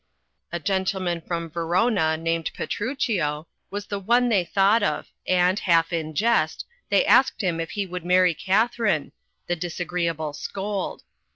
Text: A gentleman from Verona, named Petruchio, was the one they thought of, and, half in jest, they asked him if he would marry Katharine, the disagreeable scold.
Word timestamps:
A 0.51 0.59
gentleman 0.59 1.21
from 1.21 1.47
Verona, 1.51 2.17
named 2.17 2.49
Petruchio, 2.55 3.45
was 3.69 3.85
the 3.85 3.99
one 3.99 4.29
they 4.29 4.43
thought 4.43 4.81
of, 4.81 5.11
and, 5.27 5.59
half 5.59 5.93
in 5.93 6.15
jest, 6.15 6.65
they 6.89 7.05
asked 7.05 7.41
him 7.43 7.59
if 7.59 7.69
he 7.77 7.85
would 7.85 8.03
marry 8.03 8.33
Katharine, 8.33 9.11
the 9.45 9.55
disagreeable 9.55 10.33
scold. 10.33 11.03